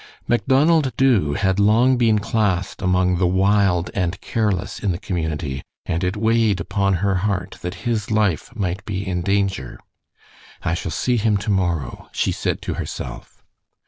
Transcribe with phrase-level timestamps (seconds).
[0.27, 6.03] Macdonald Dubh had long been classed among the wild and careless in the community, and
[6.03, 9.79] it weighed upon her heart that his life might be in danger.
[10.63, 13.43] "I shall see him to morrow," she said to herself.